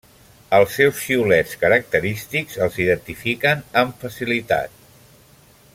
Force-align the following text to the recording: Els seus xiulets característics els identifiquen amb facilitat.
Els 0.59 0.71
seus 0.77 0.95
xiulets 1.07 1.51
característics 1.65 2.57
els 2.67 2.79
identifiquen 2.85 3.63
amb 3.83 4.03
facilitat. 4.07 4.81